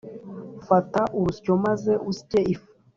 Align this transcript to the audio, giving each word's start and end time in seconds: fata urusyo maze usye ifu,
fata 0.67 1.01
urusyo 1.17 1.53
maze 1.65 1.93
usye 2.11 2.39
ifu, 2.53 2.69